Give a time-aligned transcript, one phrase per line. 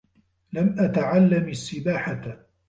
[0.53, 2.45] لَمْ أَتَعَلِّمْ السِّبَاحَةَ.